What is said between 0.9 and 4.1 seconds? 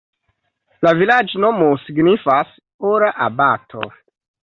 vilaĝnomo signifas: ora-abato.